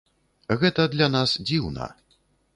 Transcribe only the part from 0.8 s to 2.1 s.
для нас дзіўна.